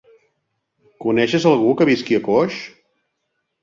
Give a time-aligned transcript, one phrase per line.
[1.05, 2.63] Coneixes algú que visqui a Coix?